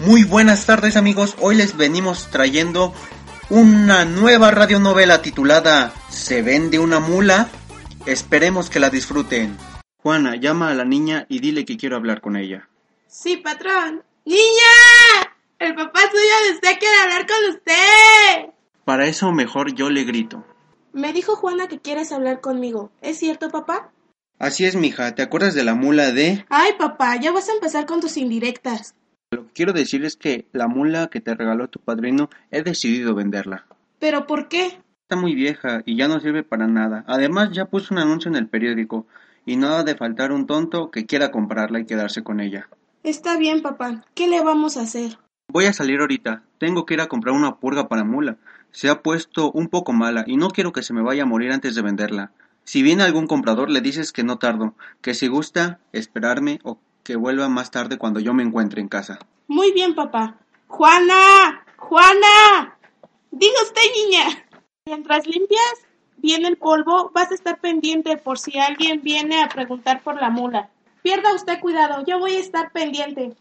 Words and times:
Muy 0.00 0.24
buenas 0.24 0.66
tardes 0.66 0.96
amigos, 0.96 1.36
hoy 1.40 1.56
les 1.56 1.74
venimos 1.74 2.28
trayendo 2.30 2.92
una 3.48 4.04
nueva 4.04 4.50
radionovela 4.50 5.22
titulada 5.22 5.92
Se 6.10 6.42
vende 6.42 6.78
una 6.78 7.00
mula. 7.00 7.48
Esperemos 8.04 8.68
que 8.68 8.78
la 8.78 8.90
disfruten. 8.90 9.56
Juana, 9.96 10.36
llama 10.36 10.68
a 10.70 10.74
la 10.74 10.84
niña 10.84 11.24
y 11.30 11.40
dile 11.40 11.64
que 11.64 11.78
quiero 11.78 11.96
hablar 11.96 12.20
con 12.20 12.36
ella. 12.36 12.68
Sí, 13.08 13.38
patrón. 13.38 14.04
¡Niña! 14.26 15.32
El 15.58 15.74
papá 15.74 16.00
suyo 16.02 16.52
desea 16.52 16.78
quiere 16.78 16.96
hablar 17.02 17.26
con 17.26 17.54
usted. 17.54 18.54
Para 18.84 19.06
eso 19.06 19.32
mejor 19.32 19.74
yo 19.74 19.88
le 19.88 20.04
grito. 20.04 20.44
Me 20.92 21.14
dijo 21.14 21.36
Juana 21.36 21.68
que 21.68 21.80
quieres 21.80 22.12
hablar 22.12 22.42
conmigo. 22.42 22.92
¿Es 23.00 23.18
cierto, 23.18 23.48
papá? 23.50 23.90
Así 24.38 24.66
es, 24.66 24.76
mija. 24.76 25.14
¿Te 25.14 25.22
acuerdas 25.22 25.54
de 25.54 25.64
la 25.64 25.74
mula 25.74 26.12
de...? 26.12 26.44
Ay, 26.50 26.72
papá, 26.78 27.16
ya 27.16 27.32
vas 27.32 27.48
a 27.48 27.54
empezar 27.54 27.86
con 27.86 28.00
tus 28.00 28.18
indirectas. 28.18 28.94
Lo 29.32 29.44
que 29.46 29.52
quiero 29.54 29.72
decir 29.72 30.04
es 30.04 30.16
que 30.16 30.46
la 30.52 30.68
mula 30.68 31.08
que 31.08 31.20
te 31.20 31.34
regaló 31.34 31.68
tu 31.68 31.80
padrino 31.80 32.30
he 32.52 32.62
decidido 32.62 33.14
venderla. 33.14 33.66
¿Pero 33.98 34.26
por 34.26 34.48
qué? 34.48 34.78
Está 35.02 35.16
muy 35.16 35.34
vieja 35.34 35.82
y 35.84 35.96
ya 35.96 36.06
no 36.06 36.20
sirve 36.20 36.44
para 36.44 36.68
nada. 36.68 37.04
Además 37.08 37.50
ya 37.50 37.64
puso 37.64 37.92
un 37.92 37.98
anuncio 37.98 38.30
en 38.30 38.36
el 38.36 38.48
periódico 38.48 39.06
y 39.44 39.56
no 39.56 39.68
ha 39.68 39.82
de 39.82 39.96
faltar 39.96 40.30
un 40.30 40.46
tonto 40.46 40.92
que 40.92 41.06
quiera 41.06 41.32
comprarla 41.32 41.80
y 41.80 41.86
quedarse 41.86 42.22
con 42.22 42.40
ella. 42.40 42.68
Está 43.02 43.36
bien, 43.36 43.62
papá. 43.62 44.04
¿Qué 44.14 44.28
le 44.28 44.42
vamos 44.42 44.76
a 44.76 44.82
hacer? 44.82 45.18
Voy 45.48 45.64
a 45.64 45.72
salir 45.72 46.00
ahorita. 46.00 46.44
Tengo 46.58 46.86
que 46.86 46.94
ir 46.94 47.00
a 47.00 47.08
comprar 47.08 47.34
una 47.34 47.56
purga 47.56 47.88
para 47.88 48.04
mula. 48.04 48.36
Se 48.70 48.88
ha 48.88 49.02
puesto 49.02 49.50
un 49.50 49.68
poco 49.68 49.92
mala 49.92 50.22
y 50.26 50.36
no 50.36 50.50
quiero 50.50 50.72
que 50.72 50.82
se 50.82 50.92
me 50.92 51.02
vaya 51.02 51.24
a 51.24 51.26
morir 51.26 51.50
antes 51.50 51.74
de 51.74 51.82
venderla. 51.82 52.30
Si 52.62 52.82
viene 52.82 53.04
algún 53.04 53.26
comprador 53.26 53.70
le 53.70 53.80
dices 53.80 54.12
que 54.12 54.24
no 54.24 54.38
tardo, 54.38 54.74
que 55.00 55.14
si 55.14 55.28
gusta 55.28 55.78
esperarme 55.92 56.58
o 56.64 56.78
que 57.06 57.14
vuelva 57.14 57.48
más 57.48 57.70
tarde 57.70 57.98
cuando 57.98 58.18
yo 58.18 58.34
me 58.34 58.42
encuentre 58.42 58.80
en 58.80 58.88
casa. 58.88 59.20
Muy 59.46 59.70
bien, 59.70 59.94
papá. 59.94 60.40
Juana, 60.66 61.64
Juana. 61.76 62.76
Diga 63.30 63.62
usted, 63.62 63.82
niña. 63.94 64.24
Mientras 64.86 65.24
limpias 65.24 65.86
bien 66.16 66.44
el 66.44 66.56
polvo, 66.56 67.12
vas 67.14 67.30
a 67.30 67.34
estar 67.34 67.60
pendiente 67.60 68.16
por 68.16 68.40
si 68.40 68.58
alguien 68.58 69.02
viene 69.02 69.40
a 69.40 69.48
preguntar 69.48 70.02
por 70.02 70.20
la 70.20 70.30
mula. 70.30 70.70
Pierda 71.02 71.32
usted 71.32 71.60
cuidado, 71.60 72.04
yo 72.04 72.18
voy 72.18 72.34
a 72.34 72.40
estar 72.40 72.72
pendiente. 72.72 73.36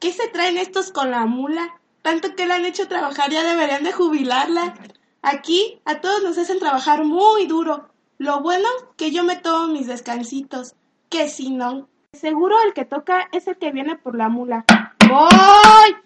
¿Qué 0.00 0.12
se 0.12 0.26
traen 0.26 0.58
estos 0.58 0.90
con 0.90 1.12
la 1.12 1.26
mula? 1.26 1.78
Tanto 2.02 2.34
que 2.34 2.46
la 2.46 2.56
han 2.56 2.64
hecho 2.64 2.88
trabajar, 2.88 3.30
ya 3.30 3.44
deberían 3.44 3.84
de 3.84 3.92
jubilarla. 3.92 4.74
Aquí 5.22 5.80
a 5.84 6.00
todos 6.00 6.24
nos 6.24 6.38
hacen 6.38 6.58
trabajar 6.58 7.04
muy 7.04 7.46
duro. 7.46 7.88
Lo 8.18 8.40
bueno 8.40 8.68
que 8.96 9.12
yo 9.12 9.22
me 9.22 9.36
tomo 9.36 9.68
mis 9.68 9.86
descansitos. 9.86 10.74
Que 11.08 11.28
si 11.28 11.50
no, 11.50 11.88
seguro 12.16 12.56
el 12.66 12.74
que 12.74 12.84
toca 12.84 13.28
es 13.32 13.46
el 13.46 13.56
que 13.56 13.70
viene 13.70 13.96
por 13.96 14.16
la 14.16 14.28
mula. 14.28 14.64
¡Voy! 15.08 15.96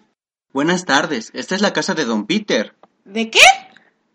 Buenas 0.53 0.85
tardes, 0.85 1.31
esta 1.33 1.55
es 1.55 1.61
la 1.61 1.73
casa 1.73 1.93
de 1.93 2.05
don 2.05 2.27
Peter. 2.27 2.75
¿De 3.05 3.29
qué? 3.29 3.39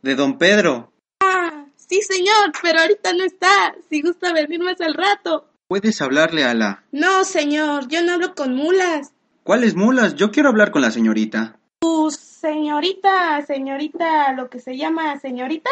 De 0.03 0.15
don 0.15 0.39
Pedro. 0.39 0.93
Ah, 1.21 1.67
sí 1.77 2.03
señor, 2.03 2.53
pero 2.63 2.81
ahorita 2.81 3.13
no 3.15 3.25
está. 3.25 3.75
Si 3.89 4.03
gusta 4.03 4.33
venir 4.33 4.61
más 4.63 4.81
al 4.81 4.95
rato. 4.95 5.49
¿Puedes 5.69 6.01
hablarle 6.01 6.45
a 6.45 6.55
la... 6.55 6.85
No, 6.93 7.25
señor, 7.25 7.89
yo 7.89 8.03
no 8.03 8.13
hablo 8.13 8.35
con 8.35 8.55
mulas. 8.55 9.13
¿Cuáles 9.43 9.75
mulas? 9.75 10.15
Yo 10.15 10.31
quiero 10.31 10.49
hablar 10.49 10.71
con 10.71 10.83
la 10.83 10.91
señorita. 10.91 11.59
Tu 11.81 12.11
señorita, 12.11 13.45
señorita, 13.47 14.33
lo 14.33 14.49
que 14.49 14.61
se 14.61 14.77
llama 14.77 15.19
señorita. 15.19 15.71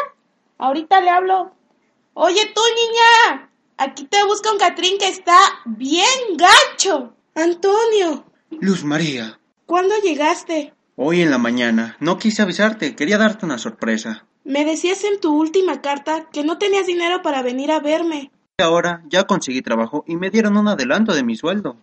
Ahorita 0.58 1.00
le 1.00 1.10
hablo. 1.10 1.54
Oye 2.14 2.52
tú, 2.54 2.60
niña. 2.74 3.50
Aquí 3.76 4.04
te 4.04 4.24
busca 4.24 4.52
un 4.52 4.58
Catrín 4.58 4.98
que 4.98 5.08
está 5.08 5.36
bien 5.64 6.36
gacho. 6.36 7.14
Antonio. 7.34 8.24
Luz 8.50 8.84
María. 8.84 9.40
¿Cuándo 9.66 9.94
llegaste? 10.00 10.72
Hoy 10.96 11.22
en 11.22 11.30
la 11.30 11.38
mañana. 11.38 11.96
No 11.98 12.18
quise 12.18 12.42
avisarte, 12.42 12.94
quería 12.94 13.18
darte 13.18 13.46
una 13.46 13.58
sorpresa. 13.58 14.26
Me 14.44 14.64
decías 14.64 15.02
en 15.04 15.18
tu 15.18 15.34
última 15.34 15.80
carta 15.80 16.28
que 16.30 16.44
no 16.44 16.58
tenías 16.58 16.86
dinero 16.86 17.22
para 17.22 17.42
venir 17.42 17.72
a 17.72 17.80
verme. 17.80 18.30
Ahora 18.58 19.02
ya 19.08 19.24
conseguí 19.24 19.62
trabajo 19.62 20.04
y 20.06 20.16
me 20.16 20.30
dieron 20.30 20.56
un 20.56 20.68
adelanto 20.68 21.12
de 21.12 21.24
mi 21.24 21.34
sueldo. 21.34 21.76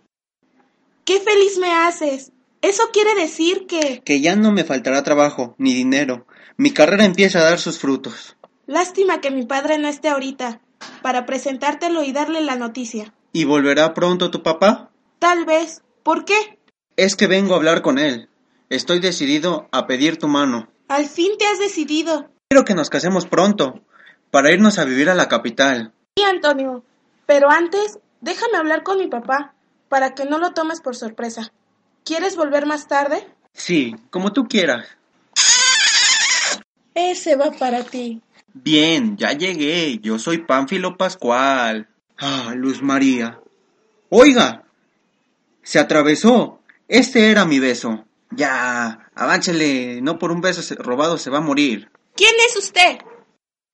¡Qué 1.04 1.20
feliz 1.20 1.58
me 1.58 1.72
haces! 1.72 2.32
Eso 2.62 2.84
quiere 2.92 3.14
decir 3.14 3.66
que... 3.66 4.00
Que 4.04 4.20
ya 4.20 4.36
no 4.36 4.52
me 4.52 4.64
faltará 4.64 5.02
trabajo 5.02 5.54
ni 5.58 5.74
dinero. 5.74 6.26
Mi 6.56 6.70
carrera 6.70 7.04
empieza 7.04 7.40
a 7.40 7.44
dar 7.44 7.58
sus 7.58 7.78
frutos. 7.78 8.36
Lástima 8.66 9.20
que 9.20 9.32
mi 9.32 9.44
padre 9.44 9.78
no 9.78 9.88
esté 9.88 10.08
ahorita, 10.08 10.60
para 11.02 11.26
presentártelo 11.26 12.02
y 12.02 12.12
darle 12.12 12.40
la 12.40 12.56
noticia. 12.56 13.12
¿Y 13.32 13.44
volverá 13.44 13.94
pronto 13.94 14.30
tu 14.30 14.42
papá? 14.42 14.90
Tal 15.18 15.44
vez. 15.44 15.82
¿Por 16.02 16.24
qué? 16.24 16.58
Es 16.96 17.16
que 17.16 17.26
vengo 17.26 17.54
a 17.54 17.56
hablar 17.56 17.82
con 17.82 17.98
él. 17.98 18.28
Estoy 18.68 19.00
decidido 19.00 19.68
a 19.72 19.86
pedir 19.86 20.18
tu 20.18 20.28
mano. 20.28 20.68
Al 20.88 21.06
fin 21.06 21.32
te 21.38 21.46
has 21.46 21.58
decidido. 21.58 22.30
Quiero 22.48 22.64
que 22.64 22.74
nos 22.74 22.90
casemos 22.90 23.26
pronto, 23.26 23.80
para 24.30 24.50
irnos 24.50 24.78
a 24.78 24.84
vivir 24.84 25.08
a 25.08 25.14
la 25.14 25.28
capital. 25.28 25.92
Sí, 26.16 26.24
Antonio. 26.24 26.84
Pero 27.26 27.50
antes, 27.50 27.98
déjame 28.20 28.58
hablar 28.58 28.82
con 28.82 28.98
mi 28.98 29.06
papá, 29.06 29.54
para 29.88 30.14
que 30.14 30.24
no 30.24 30.38
lo 30.38 30.52
tomes 30.52 30.80
por 30.80 30.96
sorpresa. 30.96 31.52
¿Quieres 32.04 32.36
volver 32.36 32.66
más 32.66 32.88
tarde? 32.88 33.26
Sí, 33.52 33.94
como 34.10 34.32
tú 34.32 34.44
quieras. 34.44 34.86
Ese 36.94 37.36
va 37.36 37.52
para 37.52 37.84
ti. 37.84 38.20
Bien, 38.54 39.16
ya 39.16 39.32
llegué. 39.32 39.98
Yo 39.98 40.18
soy 40.18 40.38
Pánfilo 40.38 40.96
Pascual. 40.96 41.88
Ah, 42.18 42.52
Luz 42.54 42.82
María. 42.82 43.40
Oiga, 44.10 44.64
se 45.62 45.78
atravesó. 45.78 46.60
Este 46.88 47.30
era 47.30 47.44
mi 47.44 47.58
beso. 47.58 48.04
Ya, 48.30 49.10
avánchele. 49.14 50.00
No 50.02 50.18
por 50.18 50.32
un 50.32 50.40
beso 50.40 50.62
robado 50.76 51.18
se 51.18 51.30
va 51.30 51.38
a 51.38 51.42
morir. 51.42 51.90
¿Quién 52.14 52.34
es 52.48 52.56
usted? 52.56 52.98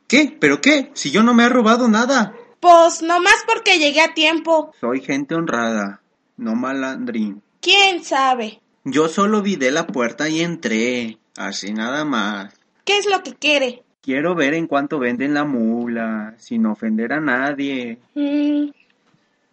¿Qué? 0.07 0.37
¿Pero 0.41 0.61
qué? 0.61 0.91
Si 0.95 1.11
yo 1.11 1.23
no 1.23 1.35
me 1.35 1.45
he 1.45 1.49
robado 1.49 1.89
nada. 1.89 2.35
Pues 2.61 3.03
nomás 3.03 3.45
porque 3.47 3.79
llegué 3.79 4.01
a 4.01 4.15
tiempo. 4.15 4.73
Soy 4.81 5.01
gente 5.01 5.35
honrada, 5.35 6.03
no 6.37 6.55
malandrín. 6.55 7.43
¿Quién 7.61 8.03
sabe? 8.03 8.61
Yo 8.85 9.09
solo 9.09 9.43
vi 9.43 9.57
de 9.57 9.71
la 9.71 9.87
puerta 9.87 10.29
y 10.29 10.41
entré. 10.41 11.19
Así 11.37 11.73
nada 11.73 12.05
más. 12.05 12.55
¿Qué 12.85 12.99
es 12.99 13.07
lo 13.07 13.23
que 13.23 13.35
quiere? 13.35 13.85
Quiero 14.09 14.35
ver 14.35 14.55
en 14.55 14.67
cuánto 14.67 14.99
venden 14.99 15.35
la 15.35 15.45
mula, 15.45 16.33
sin 16.39 16.65
ofender 16.65 17.13
a 17.13 17.21
nadie. 17.21 17.99
Mm, 18.15 18.71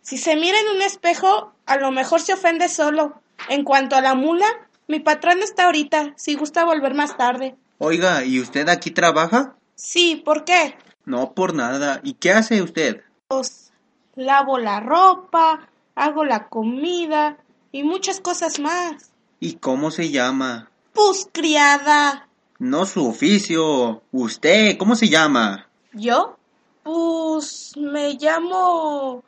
si 0.02 0.18
se 0.18 0.38
mira 0.38 0.58
en 0.58 0.78
un 0.78 0.82
espejo, 0.82 1.52
a 1.66 1.76
lo 1.76 1.92
mejor 1.92 2.22
se 2.22 2.32
ofende 2.32 2.70
solo. 2.70 3.22
En 3.50 3.66
cuanto 3.66 3.98
a 3.98 4.02
la 4.02 4.16
mula, 4.16 4.46
mi 4.88 5.02
patrón 5.02 5.40
está 5.40 5.66
ahorita, 5.66 6.14
si 6.16 6.36
gusta 6.36 6.64
volver 6.64 6.94
más 6.94 7.18
tarde. 7.18 7.58
Oiga, 7.80 8.24
¿y 8.24 8.40
usted 8.40 8.70
aquí 8.70 8.92
trabaja? 8.92 9.58
Sí, 9.76 10.22
¿por 10.24 10.46
qué? 10.46 10.78
No 11.04 11.34
por 11.34 11.54
nada. 11.54 12.00
¿Y 12.02 12.14
qué 12.14 12.32
hace 12.32 12.62
usted? 12.62 13.02
Pues 13.28 13.74
lavo 14.16 14.58
la 14.58 14.80
ropa, 14.80 15.68
hago 15.96 16.24
la 16.24 16.48
comida 16.48 17.36
y 17.74 17.84
muchas 17.84 18.22
cosas 18.22 18.62
más. 18.62 19.12
¿Y 19.42 19.56
cómo 19.56 19.92
se 19.92 20.12
llama? 20.12 20.70
Pues 20.94 21.28
criada. 21.34 22.30
No 22.60 22.86
su 22.86 23.08
oficio. 23.08 24.04
¿Usted 24.12 24.78
cómo 24.78 24.96
se 24.96 25.10
llama? 25.10 25.68
¿Yo? 25.94 26.38
Pues 26.84 27.74
me 27.78 28.14
llamo 28.14 29.24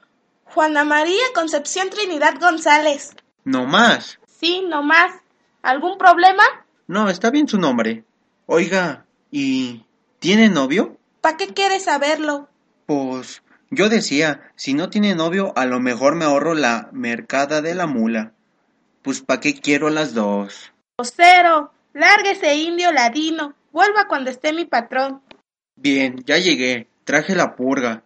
Juana 0.45 0.83
María 0.83 1.25
Concepción 1.33 1.89
Trinidad 1.89 2.39
González. 2.39 3.15
No 3.44 3.65
más. 3.65 4.19
Sí, 4.39 4.63
nomás. 4.68 5.13
¿Algún 5.62 5.97
problema? 5.97 6.44
No, 6.88 7.09
está 7.09 7.31
bien 7.31 7.47
su 7.47 7.57
nombre. 7.57 8.06
Oiga, 8.45 9.06
¿y 9.31 9.83
tiene 10.19 10.50
novio? 10.50 10.97
¿Para 11.21 11.35
qué 11.38 11.53
quieres 11.53 11.83
saberlo? 11.83 12.47
Pues 12.85 13.41
yo 13.69 13.89
decía, 13.89 14.51
si 14.56 14.74
no 14.74 14.89
tiene 14.89 15.15
novio, 15.15 15.51
a 15.57 15.65
lo 15.65 15.79
mejor 15.81 16.15
me 16.15 16.25
ahorro 16.25 16.53
la 16.53 16.89
mercada 16.94 17.62
de 17.62 17.75
la 17.75 17.88
mula. 17.88 18.31
Pues 19.01 19.21
¿para 19.21 19.41
qué 19.41 19.59
quiero 19.59 19.89
las 19.89 20.13
dos? 20.13 20.71
Cero, 21.03 21.71
lárguese 21.98 22.56
indio 22.56 22.92
ladino. 22.92 23.56
Vuelva 23.72 24.08
cuando 24.08 24.30
esté 24.30 24.54
mi 24.54 24.66
patrón. 24.66 25.22
Bien, 25.76 26.24
ya 26.26 26.38
llegué. 26.38 26.88
Traje 27.04 27.36
la 27.36 27.56
purga. 27.56 28.04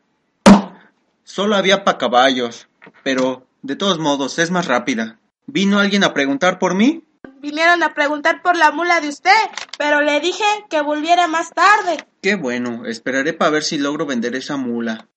Solo 1.24 1.56
había 1.56 1.84
pa' 1.84 1.98
caballos, 1.98 2.68
pero 3.04 3.46
de 3.62 3.76
todos 3.76 4.00
modos 4.00 4.40
es 4.40 4.52
más 4.52 4.68
rápida. 4.68 5.20
¿Vino 5.46 5.80
alguien 5.80 6.04
a 6.04 6.14
preguntar 6.14 6.60
por 6.60 6.76
mí? 6.76 7.04
Vinieron 7.40 7.84
a 7.84 7.94
preguntar 7.94 8.42
por 8.42 8.56
la 8.56 8.72
mula 8.72 9.02
de 9.02 9.10
usted, 9.10 9.32
pero 9.78 10.02
le 10.02 10.20
dije 10.20 10.44
que 10.70 10.82
volviera 10.82 11.28
más 11.28 11.50
tarde. 11.52 12.06
Qué 12.22 12.36
bueno, 12.36 12.86
esperaré 12.86 13.34
para 13.34 13.52
ver 13.52 13.64
si 13.64 13.78
logro 13.78 14.06
vender 14.06 14.36
esa 14.36 14.58
mula. 14.58 15.08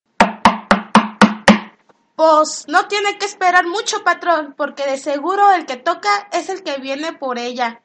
Pues 2.15 2.65
no 2.67 2.87
tiene 2.87 3.17
que 3.19 3.25
esperar 3.25 3.67
mucho, 3.67 4.03
patrón, 4.03 4.55
porque 4.57 4.85
de 4.85 4.97
seguro 4.97 5.51
el 5.51 5.65
que 5.65 5.75
toca 5.75 6.09
es 6.31 6.49
el 6.49 6.63
que 6.63 6.79
viene 6.79 7.13
por 7.13 7.37
ella. 7.37 7.81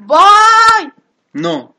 ¡Voy! 0.00 0.92
No, 1.32 1.74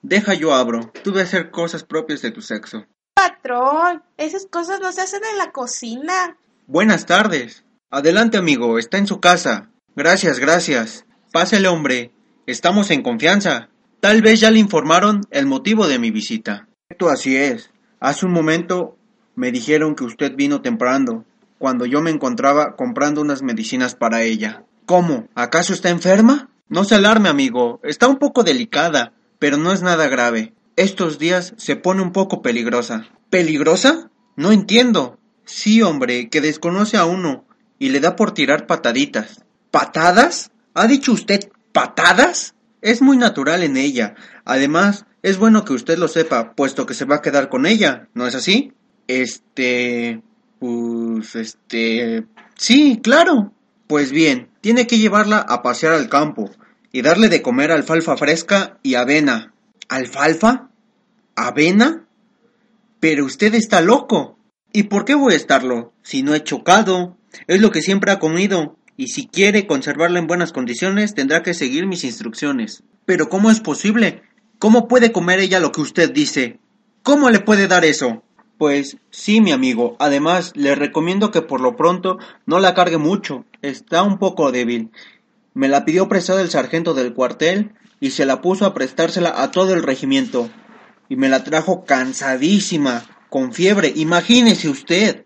deja 0.00 0.34
yo 0.34 0.54
abro. 0.54 0.90
Tú 1.04 1.18
a 1.18 1.22
hacer 1.22 1.50
cosas 1.50 1.84
propias 1.84 2.22
de 2.22 2.30
tu 2.30 2.40
sexo. 2.40 2.86
Patrón, 3.14 4.02
esas 4.16 4.46
cosas 4.46 4.80
no 4.80 4.90
se 4.90 5.02
hacen 5.02 5.22
en 5.30 5.38
la 5.38 5.52
cocina. 5.52 6.38
Buenas 6.66 7.04
tardes. 7.04 7.64
Adelante, 7.90 8.38
amigo, 8.38 8.78
está 8.78 8.96
en 8.96 9.06
su 9.06 9.20
casa. 9.20 9.70
Gracias, 9.94 10.38
gracias. 10.38 11.04
Pásele, 11.30 11.68
hombre. 11.68 12.12
Estamos 12.46 12.90
en 12.90 13.02
confianza. 13.02 13.68
Tal 14.00 14.22
vez 14.22 14.40
ya 14.40 14.50
le 14.50 14.58
informaron 14.58 15.20
el 15.30 15.46
motivo 15.46 15.86
de 15.86 15.98
mi 15.98 16.10
visita. 16.10 16.68
Esto 16.88 17.10
así 17.10 17.36
es. 17.36 17.70
Hace 18.00 18.26
un 18.26 18.32
momento 18.32 18.96
me 19.34 19.52
dijeron 19.52 19.94
que 19.94 20.04
usted 20.04 20.34
vino 20.34 20.62
temprano, 20.62 21.24
cuando 21.58 21.84
yo 21.86 22.00
me 22.00 22.10
encontraba 22.10 22.76
comprando 22.76 23.20
unas 23.20 23.42
medicinas 23.42 23.94
para 23.94 24.22
ella. 24.22 24.64
¿Cómo? 24.86 25.28
¿Acaso 25.34 25.72
está 25.72 25.90
enferma? 25.90 26.48
No 26.68 26.84
se 26.84 26.94
alarme, 26.94 27.28
amigo. 27.28 27.80
Está 27.82 28.08
un 28.08 28.18
poco 28.18 28.42
delicada, 28.42 29.12
pero 29.38 29.56
no 29.56 29.72
es 29.72 29.82
nada 29.82 30.08
grave. 30.08 30.54
Estos 30.76 31.18
días 31.18 31.54
se 31.58 31.76
pone 31.76 32.02
un 32.02 32.12
poco 32.12 32.42
peligrosa. 32.42 33.06
¿Peligrosa? 33.28 34.10
No 34.36 34.52
entiendo. 34.52 35.18
Sí, 35.44 35.82
hombre, 35.82 36.28
que 36.30 36.40
desconoce 36.40 36.96
a 36.96 37.04
uno 37.04 37.44
y 37.78 37.90
le 37.90 38.00
da 38.00 38.16
por 38.16 38.32
tirar 38.32 38.66
pataditas. 38.66 39.44
¿Patadas? 39.70 40.50
¿Ha 40.74 40.86
dicho 40.86 41.12
usted 41.12 41.50
patadas? 41.72 42.54
Es 42.80 43.02
muy 43.02 43.16
natural 43.16 43.62
en 43.62 43.76
ella. 43.76 44.14
Además, 44.44 45.04
es 45.22 45.38
bueno 45.38 45.64
que 45.64 45.72
usted 45.72 45.98
lo 45.98 46.08
sepa, 46.08 46.54
puesto 46.54 46.86
que 46.86 46.94
se 46.94 47.04
va 47.04 47.16
a 47.16 47.22
quedar 47.22 47.48
con 47.48 47.66
ella, 47.66 48.08
¿no 48.14 48.26
es 48.26 48.34
así? 48.34 48.72
Este... 49.08 50.22
Pues... 50.58 51.34
Este... 51.34 52.24
Sí, 52.56 53.00
claro. 53.02 53.52
Pues 53.86 54.10
bien, 54.10 54.48
tiene 54.62 54.86
que 54.86 54.98
llevarla 54.98 55.38
a 55.38 55.60
pasear 55.60 55.92
al 55.92 56.08
campo 56.08 56.50
y 56.92 57.02
darle 57.02 57.28
de 57.28 57.42
comer 57.42 57.72
alfalfa 57.72 58.16
fresca 58.16 58.78
y 58.82 58.94
avena. 58.94 59.52
¿Alfalfa? 59.88 60.70
¿Avena? 61.34 62.06
Pero 63.00 63.26
usted 63.26 63.54
está 63.54 63.80
loco. 63.80 64.38
¿Y 64.72 64.84
por 64.84 65.04
qué 65.04 65.14
voy 65.14 65.34
a 65.34 65.36
estarlo? 65.36 65.92
Si 66.02 66.22
no 66.22 66.34
he 66.34 66.44
chocado. 66.44 67.18
Es 67.48 67.60
lo 67.60 67.72
que 67.72 67.82
siempre 67.82 68.12
ha 68.12 68.20
comido. 68.20 68.76
Y 68.96 69.08
si 69.08 69.26
quiere 69.26 69.66
conservarla 69.66 70.20
en 70.20 70.28
buenas 70.28 70.52
condiciones, 70.52 71.14
tendrá 71.14 71.42
que 71.42 71.54
seguir 71.54 71.86
mis 71.86 72.04
instrucciones. 72.04 72.84
Pero 73.04 73.28
¿cómo 73.28 73.50
es 73.50 73.60
posible? 73.60 74.22
¿Cómo 74.60 74.86
puede 74.86 75.10
comer 75.10 75.40
ella 75.40 75.58
lo 75.58 75.72
que 75.72 75.80
usted 75.80 76.12
dice? 76.12 76.60
¿Cómo 77.02 77.30
le 77.30 77.40
puede 77.40 77.66
dar 77.66 77.84
eso? 77.84 78.22
Pues 78.58 78.96
sí, 79.10 79.40
mi 79.40 79.52
amigo. 79.52 79.96
Además, 79.98 80.52
le 80.54 80.74
recomiendo 80.74 81.30
que 81.30 81.42
por 81.42 81.60
lo 81.60 81.76
pronto 81.76 82.18
no 82.46 82.60
la 82.60 82.74
cargue 82.74 82.98
mucho. 82.98 83.44
Está 83.60 84.02
un 84.02 84.18
poco 84.18 84.52
débil. 84.52 84.90
Me 85.54 85.68
la 85.68 85.84
pidió 85.84 86.08
prestada 86.08 86.42
el 86.42 86.50
sargento 86.50 86.94
del 86.94 87.12
cuartel 87.12 87.72
y 88.00 88.10
se 88.10 88.24
la 88.24 88.40
puso 88.40 88.64
a 88.66 88.74
prestársela 88.74 89.42
a 89.42 89.50
todo 89.50 89.74
el 89.74 89.82
regimiento. 89.82 90.48
Y 91.08 91.16
me 91.16 91.28
la 91.28 91.44
trajo 91.44 91.84
cansadísima, 91.84 93.04
con 93.28 93.52
fiebre. 93.52 93.92
Imagínese 93.96 94.68
usted. 94.68 95.24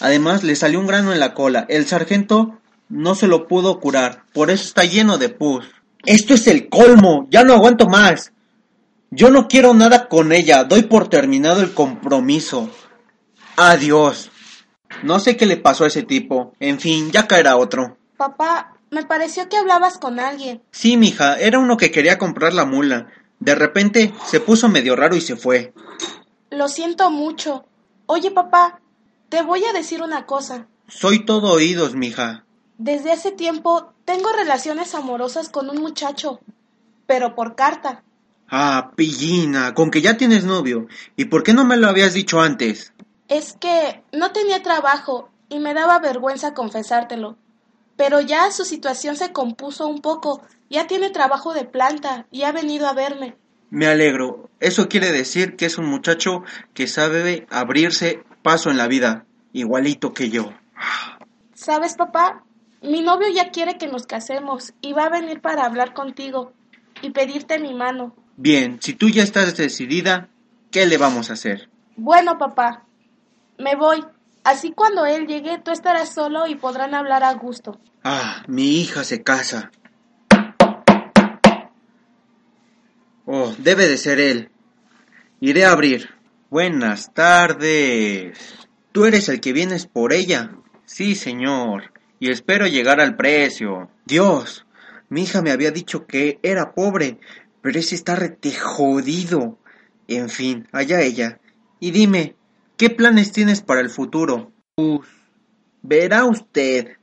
Además, 0.00 0.42
le 0.44 0.56
salió 0.56 0.80
un 0.80 0.86
grano 0.86 1.12
en 1.12 1.20
la 1.20 1.34
cola. 1.34 1.66
El 1.68 1.86
sargento 1.86 2.58
no 2.88 3.14
se 3.14 3.26
lo 3.26 3.46
pudo 3.46 3.80
curar. 3.80 4.24
Por 4.32 4.50
eso 4.50 4.64
está 4.64 4.84
lleno 4.84 5.18
de 5.18 5.28
pus. 5.28 5.66
Esto 6.04 6.34
es 6.34 6.46
el 6.46 6.68
colmo. 6.68 7.26
Ya 7.30 7.44
no 7.44 7.52
aguanto 7.54 7.86
más. 7.86 8.32
Yo 9.10 9.30
no 9.30 9.48
quiero 9.48 9.72
nada 9.72 10.08
con 10.08 10.32
ella, 10.32 10.64
doy 10.64 10.82
por 10.82 11.08
terminado 11.08 11.62
el 11.62 11.72
compromiso. 11.72 12.70
Adiós. 13.56 14.30
No 15.02 15.18
sé 15.18 15.36
qué 15.36 15.46
le 15.46 15.56
pasó 15.56 15.84
a 15.84 15.88
ese 15.88 16.02
tipo. 16.02 16.52
En 16.60 16.78
fin, 16.78 17.10
ya 17.10 17.26
caerá 17.26 17.56
otro. 17.56 17.96
Papá, 18.16 18.74
me 18.90 19.04
pareció 19.04 19.48
que 19.48 19.56
hablabas 19.56 19.98
con 19.98 20.20
alguien. 20.20 20.62
Sí, 20.70 20.96
mija, 20.96 21.38
era 21.38 21.58
uno 21.58 21.76
que 21.76 21.90
quería 21.90 22.18
comprar 22.18 22.52
la 22.52 22.64
mula. 22.64 23.08
De 23.40 23.54
repente 23.54 24.12
se 24.26 24.40
puso 24.40 24.68
medio 24.68 24.96
raro 24.96 25.16
y 25.16 25.20
se 25.20 25.36
fue. 25.36 25.72
Lo 26.50 26.68
siento 26.68 27.10
mucho. 27.10 27.64
Oye, 28.06 28.30
papá, 28.30 28.80
te 29.28 29.42
voy 29.42 29.64
a 29.64 29.72
decir 29.72 30.02
una 30.02 30.26
cosa. 30.26 30.66
Soy 30.88 31.24
todo 31.24 31.52
oídos, 31.52 31.94
mija. 31.94 32.44
Desde 32.78 33.12
hace 33.12 33.32
tiempo 33.32 33.92
tengo 34.04 34.32
relaciones 34.32 34.94
amorosas 34.94 35.48
con 35.48 35.68
un 35.68 35.80
muchacho, 35.80 36.40
pero 37.06 37.34
por 37.34 37.54
carta. 37.54 38.02
Ah, 38.50 38.92
pillina, 38.96 39.74
con 39.74 39.90
que 39.90 40.00
ya 40.00 40.16
tienes 40.16 40.44
novio. 40.44 40.86
¿Y 41.16 41.26
por 41.26 41.42
qué 41.42 41.52
no 41.52 41.64
me 41.64 41.76
lo 41.76 41.88
habías 41.88 42.14
dicho 42.14 42.40
antes? 42.40 42.92
Es 43.28 43.56
que 43.60 44.02
no 44.12 44.32
tenía 44.32 44.62
trabajo 44.62 45.30
y 45.48 45.58
me 45.58 45.74
daba 45.74 45.98
vergüenza 45.98 46.54
confesártelo. 46.54 47.36
Pero 47.96 48.20
ya 48.20 48.50
su 48.50 48.64
situación 48.64 49.16
se 49.16 49.32
compuso 49.32 49.86
un 49.86 50.00
poco. 50.00 50.42
Ya 50.70 50.86
tiene 50.86 51.10
trabajo 51.10 51.52
de 51.52 51.64
planta 51.64 52.26
y 52.30 52.44
ha 52.44 52.52
venido 52.52 52.88
a 52.88 52.94
verme. 52.94 53.36
Me 53.70 53.86
alegro. 53.86 54.48
Eso 54.60 54.88
quiere 54.88 55.12
decir 55.12 55.56
que 55.56 55.66
es 55.66 55.76
un 55.76 55.86
muchacho 55.86 56.42
que 56.72 56.86
sabe 56.86 57.46
abrirse 57.50 58.22
paso 58.42 58.70
en 58.70 58.78
la 58.78 58.88
vida, 58.88 59.26
igualito 59.52 60.14
que 60.14 60.30
yo. 60.30 60.52
¿Sabes, 61.54 61.96
papá? 61.96 62.44
Mi 62.80 63.02
novio 63.02 63.28
ya 63.28 63.50
quiere 63.50 63.76
que 63.76 63.88
nos 63.88 64.06
casemos 64.06 64.72
y 64.80 64.92
va 64.92 65.04
a 65.04 65.10
venir 65.10 65.40
para 65.40 65.66
hablar 65.66 65.92
contigo 65.92 66.52
y 67.02 67.10
pedirte 67.10 67.58
mi 67.58 67.74
mano. 67.74 68.14
Bien, 68.40 68.78
si 68.80 68.92
tú 68.94 69.08
ya 69.08 69.24
estás 69.24 69.56
decidida, 69.56 70.28
¿qué 70.70 70.86
le 70.86 70.96
vamos 70.96 71.28
a 71.28 71.32
hacer? 71.32 71.68
Bueno, 71.96 72.38
papá, 72.38 72.86
me 73.58 73.74
voy. 73.74 74.04
Así 74.44 74.70
cuando 74.70 75.04
él 75.06 75.26
llegue, 75.26 75.58
tú 75.58 75.72
estarás 75.72 76.14
solo 76.14 76.46
y 76.46 76.54
podrán 76.54 76.94
hablar 76.94 77.24
a 77.24 77.34
gusto. 77.34 77.80
Ah, 78.04 78.44
mi 78.46 78.80
hija 78.80 79.02
se 79.02 79.24
casa. 79.24 79.72
Oh, 83.26 83.52
debe 83.58 83.88
de 83.88 83.96
ser 83.96 84.20
él. 84.20 84.52
Iré 85.40 85.64
a 85.64 85.72
abrir. 85.72 86.08
Buenas 86.48 87.12
tardes. 87.12 88.68
¿Tú 88.92 89.04
eres 89.04 89.28
el 89.28 89.40
que 89.40 89.52
vienes 89.52 89.86
por 89.86 90.12
ella? 90.12 90.52
Sí, 90.84 91.16
señor. 91.16 91.92
Y 92.20 92.30
espero 92.30 92.68
llegar 92.68 93.00
al 93.00 93.16
precio. 93.16 93.90
Dios, 94.06 94.64
mi 95.08 95.24
hija 95.24 95.42
me 95.42 95.50
había 95.50 95.72
dicho 95.72 96.06
que 96.06 96.38
era 96.44 96.72
pobre, 96.72 97.18
pero 97.62 97.78
ese 97.78 97.94
está 97.94 98.14
rete 98.14 98.52
jodido. 98.52 99.58
En 100.06 100.28
fin, 100.28 100.66
allá 100.72 101.00
ella. 101.00 101.40
Y 101.80 101.90
dime, 101.90 102.36
¿qué 102.76 102.90
planes 102.90 103.32
tienes 103.32 103.60
para 103.60 103.80
el 103.80 103.90
futuro? 103.90 104.52
Uf, 104.76 105.06
verá 105.82 106.24
usted. 106.24 106.96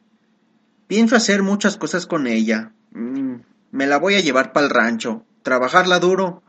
Pienso 0.88 1.16
hacer 1.16 1.44
muchas 1.44 1.78
cosas 1.78 2.06
con 2.06 2.28
ella. 2.28 2.74
Mm, 2.92 3.36
me 3.72 3.88
la 3.88 3.98
voy 3.98 4.16
a 4.16 4.22
llevar 4.22 4.54
para 4.54 4.66
el 4.66 4.72
rancho, 4.72 5.26
trabajarla 5.44 6.00
duro, 6.00 6.44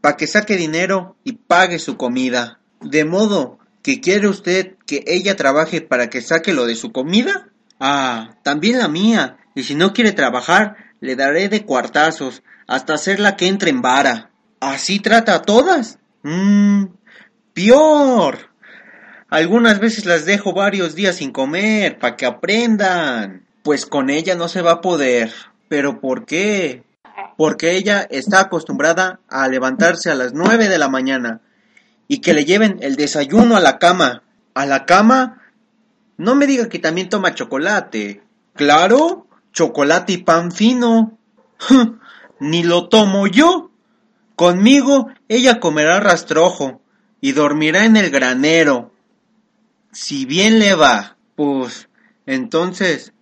para 0.00 0.16
que 0.16 0.26
saque 0.26 0.56
dinero 0.56 1.16
y 1.24 1.32
pague 1.32 1.78
su 1.78 1.96
comida. 1.96 2.60
De 2.80 3.04
modo 3.04 3.58
que 3.82 4.00
quiere 4.00 4.28
usted 4.28 4.76
que 4.86 5.04
ella 5.06 5.36
trabaje 5.36 5.80
para 5.80 6.10
que 6.10 6.20
saque 6.20 6.52
lo 6.52 6.66
de 6.66 6.74
su 6.74 6.92
comida? 6.92 7.48
Ah, 7.80 8.36
también 8.42 8.78
la 8.78 8.88
mía. 8.88 9.38
Y 9.54 9.64
si 9.64 9.74
no 9.74 9.92
quiere 9.92 10.12
trabajar, 10.12 10.76
le 11.00 11.16
daré 11.16 11.48
de 11.48 11.64
cuartazos 11.64 12.42
hasta 12.66 12.94
hacerla 12.94 13.36
que 13.36 13.46
entre 13.46 13.70
en 13.70 13.82
vara. 13.82 14.30
¿Así 14.60 15.00
trata 15.00 15.34
a 15.34 15.42
todas? 15.42 15.98
Mmm, 16.22 16.84
peor. 17.54 18.50
Algunas 19.30 19.78
veces 19.78 20.06
las 20.06 20.24
dejo 20.24 20.52
varios 20.52 20.94
días 20.94 21.16
sin 21.16 21.32
comer, 21.32 21.98
para 21.98 22.16
que 22.16 22.26
aprendan. 22.26 23.46
Pues 23.62 23.86
con 23.86 24.10
ella 24.10 24.34
no 24.34 24.48
se 24.48 24.62
va 24.62 24.72
a 24.72 24.80
poder. 24.80 25.32
¿Pero 25.68 26.00
por 26.00 26.24
qué? 26.24 26.82
Porque 27.36 27.76
ella 27.76 28.06
está 28.10 28.40
acostumbrada 28.40 29.20
a 29.28 29.46
levantarse 29.48 30.10
a 30.10 30.14
las 30.14 30.32
nueve 30.32 30.68
de 30.68 30.78
la 30.78 30.88
mañana 30.88 31.40
y 32.08 32.18
que 32.18 32.32
le 32.32 32.44
lleven 32.44 32.78
el 32.80 32.96
desayuno 32.96 33.56
a 33.56 33.60
la 33.60 33.78
cama. 33.78 34.22
¿A 34.54 34.66
la 34.66 34.86
cama? 34.86 35.42
No 36.16 36.34
me 36.34 36.46
diga 36.46 36.68
que 36.68 36.78
también 36.78 37.08
toma 37.08 37.34
chocolate. 37.34 38.22
Claro, 38.54 39.27
chocolate 39.58 40.12
y 40.12 40.18
pan 40.18 40.52
fino. 40.52 41.18
Ni 42.38 42.62
lo 42.62 42.88
tomo 42.88 43.26
yo. 43.26 43.72
Conmigo 44.36 45.08
ella 45.26 45.58
comerá 45.58 45.98
rastrojo 45.98 46.80
y 47.20 47.32
dormirá 47.32 47.84
en 47.84 47.96
el 47.96 48.10
granero. 48.10 48.92
Si 49.90 50.26
bien 50.26 50.60
le 50.60 50.76
va, 50.76 51.16
pues 51.34 51.88
entonces 52.24 53.12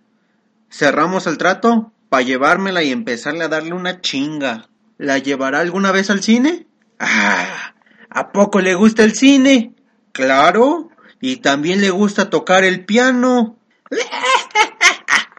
cerramos 0.69 1.25
el 1.25 1.39
trato 1.39 1.91
para 2.07 2.21
llevármela 2.21 2.83
y 2.83 2.91
empezarle 2.91 3.45
a 3.45 3.47
darle 3.47 3.73
una 3.73 3.99
chinga. 4.01 4.69
¿La 4.99 5.17
llevará 5.17 5.59
alguna 5.59 5.91
vez 5.91 6.11
al 6.11 6.21
cine? 6.21 6.67
Ah, 6.99 7.73
¿a 8.11 8.31
poco 8.31 8.61
le 8.61 8.75
gusta 8.75 9.03
el 9.03 9.15
cine? 9.15 9.73
Claro, 10.11 10.91
y 11.19 11.37
también 11.37 11.81
le 11.81 11.89
gusta 11.89 12.29
tocar 12.29 12.63
el 12.63 12.85
piano. 12.85 13.57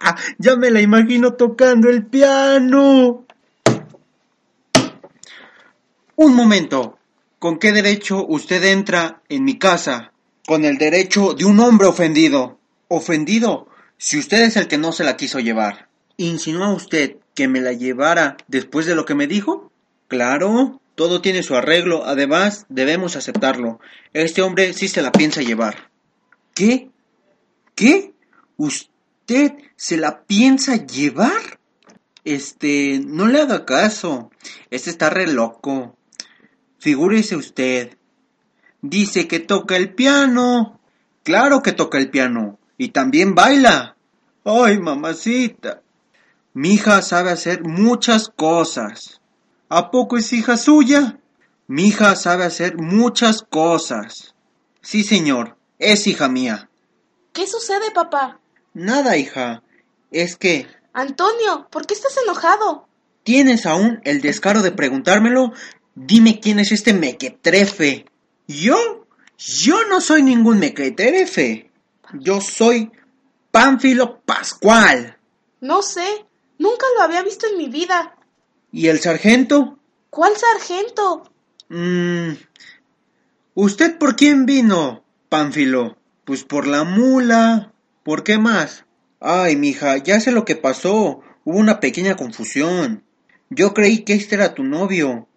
ya 0.38 0.56
me 0.56 0.70
la 0.70 0.80
imagino 0.80 1.34
tocando 1.34 1.88
el 1.88 2.06
piano. 2.06 3.24
Un 6.16 6.34
momento. 6.34 6.98
¿Con 7.38 7.58
qué 7.58 7.70
derecho 7.72 8.26
usted 8.26 8.64
entra 8.64 9.22
en 9.28 9.44
mi 9.44 9.58
casa? 9.58 10.12
Con 10.46 10.64
el 10.64 10.76
derecho 10.76 11.34
de 11.34 11.44
un 11.44 11.60
hombre 11.60 11.86
ofendido. 11.86 12.58
¿Ofendido? 12.88 13.68
Si 13.96 14.18
usted 14.18 14.42
es 14.42 14.56
el 14.56 14.66
que 14.66 14.78
no 14.78 14.92
se 14.92 15.04
la 15.04 15.16
quiso 15.16 15.38
llevar. 15.38 15.88
¿Insinúa 16.16 16.72
usted 16.72 17.16
que 17.34 17.46
me 17.46 17.60
la 17.60 17.72
llevara 17.72 18.36
después 18.48 18.86
de 18.86 18.96
lo 18.96 19.04
que 19.04 19.14
me 19.14 19.28
dijo? 19.28 19.70
Claro, 20.08 20.80
todo 20.96 21.20
tiene 21.20 21.44
su 21.44 21.54
arreglo. 21.54 22.04
Además, 22.04 22.66
debemos 22.68 23.14
aceptarlo. 23.14 23.78
Este 24.12 24.42
hombre 24.42 24.72
sí 24.72 24.88
se 24.88 25.02
la 25.02 25.12
piensa 25.12 25.42
llevar. 25.42 25.90
¿Qué? 26.54 26.90
¿Qué? 27.76 28.12
¿Usted 28.56 28.97
se 29.76 29.96
la 29.96 30.22
piensa 30.24 30.76
llevar? 30.76 31.60
Este, 32.24 33.00
no 33.04 33.26
le 33.26 33.40
haga 33.40 33.64
caso. 33.64 34.30
Este 34.70 34.90
está 34.90 35.10
re 35.10 35.26
loco. 35.26 35.96
Figúrese 36.78 37.36
usted. 37.36 37.96
Dice 38.82 39.28
que 39.28 39.40
toca 39.40 39.76
el 39.76 39.94
piano. 39.94 40.80
Claro 41.22 41.62
que 41.62 41.72
toca 41.72 41.98
el 41.98 42.10
piano. 42.10 42.58
Y 42.76 42.88
también 42.88 43.34
baila. 43.34 43.96
Ay, 44.44 44.78
mamacita. 44.78 45.82
Mi 46.54 46.74
hija 46.74 47.02
sabe 47.02 47.30
hacer 47.30 47.62
muchas 47.64 48.28
cosas. 48.34 49.20
¿A 49.68 49.90
poco 49.90 50.16
es 50.16 50.32
hija 50.32 50.56
suya? 50.56 51.18
Mi 51.66 51.88
hija 51.88 52.16
sabe 52.16 52.44
hacer 52.44 52.78
muchas 52.78 53.42
cosas. 53.42 54.34
Sí, 54.80 55.04
señor, 55.04 55.56
es 55.78 56.06
hija 56.06 56.28
mía. 56.28 56.70
¿Qué 57.32 57.46
sucede, 57.46 57.90
papá? 57.90 58.40
Nada, 58.74 59.16
hija. 59.16 59.62
Es 60.10 60.36
que... 60.36 60.66
Antonio, 60.92 61.68
¿por 61.70 61.86
qué 61.86 61.94
estás 61.94 62.16
enojado? 62.22 62.88
¿Tienes 63.22 63.66
aún 63.66 64.00
el 64.04 64.20
descaro 64.20 64.62
de 64.62 64.72
preguntármelo? 64.72 65.52
Dime 65.94 66.40
quién 66.40 66.58
es 66.60 66.72
este 66.72 66.92
mequetrefe. 66.94 68.06
¿Yo? 68.46 69.06
Yo 69.36 69.86
no 69.86 70.00
soy 70.00 70.22
ningún 70.22 70.58
mequetrefe. 70.58 71.70
Yo 72.14 72.40
soy 72.40 72.90
Pánfilo 73.50 74.20
Pascual. 74.20 75.18
No 75.60 75.82
sé. 75.82 76.24
Nunca 76.58 76.86
lo 76.96 77.02
había 77.02 77.22
visto 77.22 77.46
en 77.46 77.58
mi 77.58 77.68
vida. 77.68 78.16
¿Y 78.72 78.88
el 78.88 79.00
sargento? 79.00 79.78
¿Cuál 80.10 80.32
sargento? 80.36 81.30
Mmm. 81.68 82.32
¿Usted 83.54 83.98
por 83.98 84.16
quién 84.16 84.46
vino, 84.46 85.04
Pánfilo? 85.28 85.96
Pues 86.24 86.44
por 86.44 86.66
la 86.66 86.84
mula. 86.84 87.72
¿Por 88.08 88.24
qué 88.24 88.38
más? 88.38 88.86
Ay, 89.20 89.54
mija, 89.56 89.98
ya 89.98 90.18
sé 90.18 90.32
lo 90.32 90.46
que 90.46 90.56
pasó. 90.56 91.20
Hubo 91.44 91.58
una 91.58 91.78
pequeña 91.78 92.16
confusión. 92.16 93.04
Yo 93.50 93.74
creí 93.74 93.98
que 93.98 94.14
este 94.14 94.36
era 94.36 94.54
tu 94.54 94.64
novio 94.64 95.28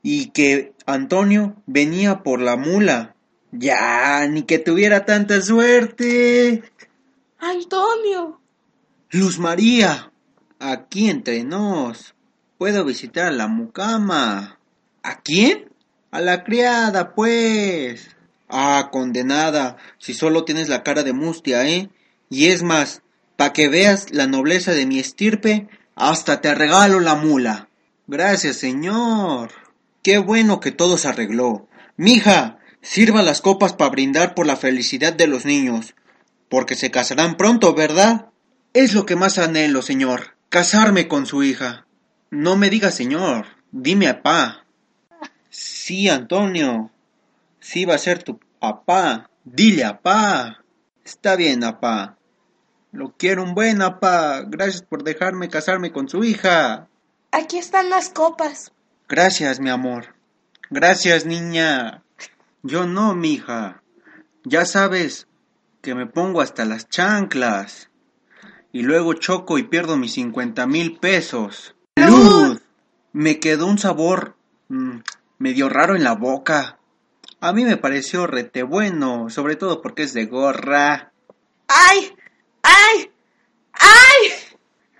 y 0.00 0.26
que 0.26 0.72
Antonio 0.86 1.60
venía 1.66 2.22
por 2.22 2.40
la 2.40 2.56
mula. 2.56 3.16
Ya, 3.50 4.24
ni 4.28 4.44
que 4.44 4.60
tuviera 4.60 5.04
tanta 5.04 5.42
suerte. 5.42 6.62
Antonio. 7.40 8.40
Luz 9.10 9.40
María, 9.40 10.12
aquí 10.60 11.10
entre 11.10 11.42
nos. 11.42 12.14
Puedo 12.58 12.84
visitar 12.84 13.26
a 13.26 13.32
la 13.32 13.48
mucama. 13.48 14.60
¿A 15.02 15.20
quién? 15.22 15.72
A 16.12 16.20
la 16.20 16.44
criada, 16.44 17.12
pues. 17.12 18.14
Ah, 18.48 18.90
condenada, 18.92 19.78
si 19.98 20.14
solo 20.14 20.44
tienes 20.44 20.68
la 20.68 20.84
cara 20.84 21.02
de 21.02 21.12
mustia, 21.12 21.68
¿eh? 21.68 21.90
Y 22.30 22.46
es 22.46 22.62
más, 22.62 23.02
pa' 23.36 23.52
que 23.52 23.68
veas 23.68 24.10
la 24.10 24.26
nobleza 24.26 24.72
de 24.72 24.86
mi 24.86 24.98
estirpe, 24.98 25.68
hasta 25.96 26.40
te 26.40 26.54
regalo 26.54 27.00
la 27.00 27.16
mula. 27.16 27.68
Gracias, 28.06 28.56
señor. 28.56 29.50
Qué 30.02 30.18
bueno 30.18 30.60
que 30.60 30.70
todo 30.70 30.96
se 30.96 31.08
arregló. 31.08 31.68
Mija, 31.96 32.58
sirva 32.80 33.22
las 33.22 33.40
copas 33.40 33.74
para 33.74 33.90
brindar 33.90 34.34
por 34.34 34.46
la 34.46 34.56
felicidad 34.56 35.12
de 35.12 35.26
los 35.26 35.44
niños, 35.44 35.94
porque 36.48 36.76
se 36.76 36.90
casarán 36.90 37.36
pronto, 37.36 37.74
¿verdad? 37.74 38.26
Es 38.72 38.94
lo 38.94 39.04
que 39.04 39.16
más 39.16 39.38
anhelo, 39.38 39.82
señor, 39.82 40.36
casarme 40.48 41.08
con 41.08 41.26
su 41.26 41.42
hija. 41.42 41.86
No 42.30 42.56
me 42.56 42.70
diga 42.70 42.92
señor, 42.92 43.46
dime 43.72 44.08
apá. 44.08 44.64
Sí, 45.50 46.08
Antonio, 46.08 46.92
sí 47.58 47.84
va 47.84 47.96
a 47.96 47.98
ser 47.98 48.22
tu 48.22 48.38
papá. 48.60 49.28
Dile 49.44 49.84
apá. 49.84 50.62
Está 51.04 51.34
bien, 51.34 51.64
apá. 51.64 52.16
Lo 52.92 53.14
quiero 53.16 53.42
un 53.42 53.54
buen 53.54 53.82
apá. 53.82 54.42
Gracias 54.46 54.82
por 54.82 55.04
dejarme 55.04 55.48
casarme 55.48 55.92
con 55.92 56.08
su 56.08 56.24
hija. 56.24 56.88
Aquí 57.30 57.58
están 57.58 57.90
las 57.90 58.10
copas. 58.10 58.72
Gracias, 59.08 59.60
mi 59.60 59.70
amor. 59.70 60.14
Gracias, 60.70 61.26
niña. 61.26 62.02
Yo 62.62 62.86
no, 62.86 63.14
mija. 63.14 63.82
Ya 64.44 64.64
sabes 64.64 65.28
que 65.82 65.94
me 65.94 66.06
pongo 66.06 66.40
hasta 66.40 66.64
las 66.64 66.88
chanclas. 66.88 67.90
Y 68.72 68.82
luego 68.82 69.14
choco 69.14 69.58
y 69.58 69.64
pierdo 69.64 69.96
mis 69.96 70.12
cincuenta 70.12 70.66
mil 70.66 70.98
pesos. 70.98 71.74
¡Luz! 71.96 72.60
Me 73.12 73.40
quedó 73.40 73.66
un 73.66 73.78
sabor 73.78 74.36
mm, 74.68 74.98
medio 75.38 75.68
raro 75.68 75.96
en 75.96 76.04
la 76.04 76.14
boca. 76.14 76.78
A 77.40 77.52
mí 77.52 77.64
me 77.64 77.76
pareció 77.76 78.26
rete 78.26 78.62
bueno, 78.62 79.30
sobre 79.30 79.56
todo 79.56 79.82
porque 79.82 80.04
es 80.04 80.12
de 80.12 80.26
gorra. 80.26 81.12
¡Ay! 81.66 82.14
¡Ay! 82.62 83.10
¡Ay! 83.72 84.30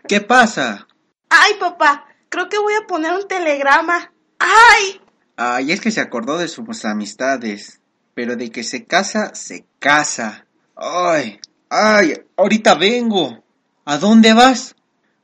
¿Qué 0.06 0.20
pasa? 0.20 0.86
¡Ay, 1.28 1.54
papá! 1.60 2.06
Creo 2.28 2.48
que 2.48 2.58
voy 2.58 2.74
a 2.74 2.86
poner 2.86 3.12
un 3.12 3.26
telegrama. 3.26 4.12
¡Ay! 4.38 5.00
Ay, 5.36 5.72
es 5.72 5.80
que 5.80 5.90
se 5.90 6.00
acordó 6.00 6.38
de 6.38 6.48
sus 6.48 6.84
amistades. 6.84 7.80
Pero 8.14 8.36
de 8.36 8.50
que 8.50 8.62
se 8.62 8.84
casa, 8.84 9.34
se 9.34 9.66
casa. 9.78 10.46
Ay, 10.76 11.40
ay, 11.68 12.14
ahorita 12.36 12.74
vengo. 12.74 13.42
¿A 13.84 13.98
dónde 13.98 14.32
vas? 14.32 14.76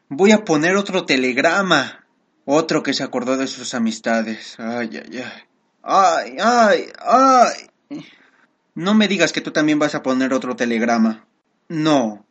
Voy 0.08 0.32
a 0.32 0.44
poner 0.44 0.76
otro 0.76 1.04
telegrama. 1.04 2.04
Otro 2.44 2.82
que 2.82 2.94
se 2.94 3.02
acordó 3.02 3.36
de 3.36 3.46
sus 3.46 3.74
amistades. 3.74 4.56
Ay, 4.58 5.02
ay, 5.04 5.18
ay. 5.18 5.42
Ay, 5.82 6.36
ay, 6.40 6.92
ay. 6.98 8.02
No 8.74 8.94
me 8.94 9.08
digas 9.08 9.32
que 9.32 9.40
tú 9.40 9.52
también 9.52 9.78
vas 9.78 9.94
a 9.94 10.02
poner 10.02 10.32
otro 10.32 10.56
telegrama. 10.56 11.26
No. 11.68 12.25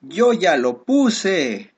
Yo 0.00 0.32
ya 0.32 0.56
lo 0.56 0.84
puse. 0.84 1.74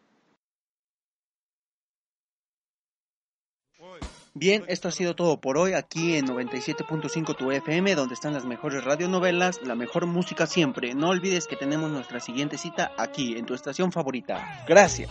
Bien, 4.34 4.64
esto 4.68 4.88
ha 4.88 4.92
sido 4.92 5.16
todo 5.16 5.40
por 5.40 5.58
hoy 5.58 5.72
aquí 5.72 6.16
en 6.16 6.26
97.5 6.26 7.36
tu 7.36 7.50
FM, 7.50 7.94
donde 7.94 8.14
están 8.14 8.32
las 8.32 8.44
mejores 8.44 8.84
radionovelas, 8.84 9.60
la 9.62 9.74
mejor 9.74 10.06
música 10.06 10.46
siempre. 10.46 10.94
No 10.94 11.08
olvides 11.08 11.46
que 11.46 11.56
tenemos 11.56 11.90
nuestra 11.90 12.20
siguiente 12.20 12.56
cita 12.56 12.92
aquí, 12.96 13.36
en 13.36 13.44
tu 13.44 13.54
estación 13.54 13.90
favorita. 13.90 14.64
Gracias. 14.68 15.10